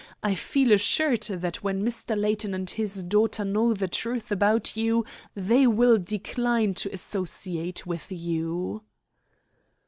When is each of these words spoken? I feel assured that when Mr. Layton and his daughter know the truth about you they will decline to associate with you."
I 0.23 0.33
feel 0.33 0.71
assured 0.71 1.21
that 1.29 1.57
when 1.57 1.85
Mr. 1.85 2.19
Layton 2.19 2.55
and 2.55 2.67
his 2.67 3.03
daughter 3.03 3.45
know 3.45 3.75
the 3.75 3.87
truth 3.87 4.31
about 4.31 4.75
you 4.75 5.05
they 5.35 5.67
will 5.67 5.99
decline 5.99 6.73
to 6.73 6.91
associate 6.91 7.85
with 7.85 8.11
you." 8.11 8.81